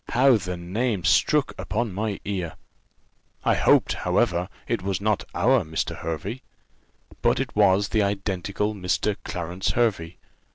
[0.09, 2.55] how the name struck upon my ear!
[3.45, 5.95] I hoped, however, it was not our Mr.
[5.99, 6.41] Hervey;
[7.21, 9.15] but it was the identical Mr.
[9.23, 10.17] Clarence Hervey.